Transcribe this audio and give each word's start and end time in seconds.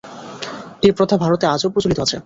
এই 0.83 0.91
প্রথা 0.91 1.15
ভারতে 1.17 1.45
আজও 1.47 1.67
প্রচলিত 1.73 1.99
আছে। 1.99 2.17